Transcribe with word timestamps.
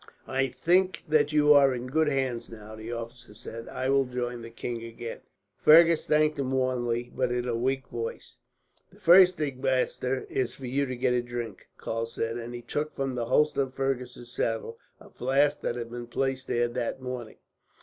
"I 0.27 0.47
think 0.47 1.03
that 1.07 1.31
you 1.31 1.53
are 1.53 1.75
in 1.75 1.85
good 1.85 2.07
hands 2.07 2.49
now," 2.49 2.73
the 2.75 2.91
officer 2.91 3.35
said. 3.35 3.67
"I 3.69 3.87
will 3.89 4.05
join 4.05 4.41
the 4.41 4.49
king 4.49 4.81
again." 4.81 5.19
Fergus 5.59 6.07
thanked 6.07 6.39
him 6.39 6.51
warmly, 6.51 7.11
but 7.15 7.31
in 7.31 7.47
a 7.47 7.55
weak 7.55 7.85
voice. 7.89 8.39
"The 8.89 8.99
first 8.99 9.37
thing, 9.37 9.61
master, 9.61 10.25
is 10.27 10.55
for 10.55 10.65
you 10.65 10.87
to 10.87 10.95
get 10.95 11.13
a 11.13 11.21
drink," 11.21 11.67
Karl 11.77 12.07
said; 12.07 12.37
and 12.37 12.55
he 12.55 12.63
took, 12.63 12.95
from 12.95 13.13
the 13.13 13.25
holster 13.25 13.61
of 13.61 13.75
Fergus's 13.75 14.31
saddle, 14.31 14.79
a 14.99 15.11
flask 15.11 15.61
that 15.61 15.75
he 15.75 15.81
had 15.87 16.09
placed 16.09 16.47
there 16.47 16.67
that 16.67 16.99
morning. 16.99 17.37